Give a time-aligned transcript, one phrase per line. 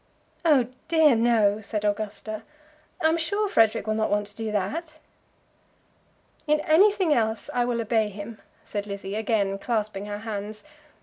[0.43, 2.41] "Oh dear, no," said Augusta.
[3.01, 4.97] "I am sure Frederic will not want to do that."
[6.47, 10.63] "In anything else I will obey him," said Lizzie, again clasping her hands.